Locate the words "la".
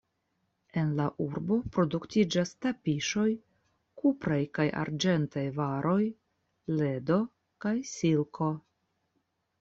0.99-1.03